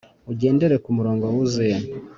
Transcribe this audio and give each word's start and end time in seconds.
ugendere 0.31 0.75
kumurongo 0.83 1.25
wuzuye. 1.33 1.77